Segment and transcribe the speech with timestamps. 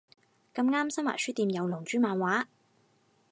[0.55, 2.47] 咁啱新華書店有龍珠漫畫